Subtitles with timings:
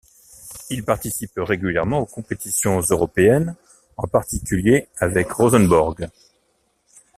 [0.71, 3.55] Il participe régulièrement aux compétitions européennes,
[3.97, 6.09] en particulier avec Rosenborg.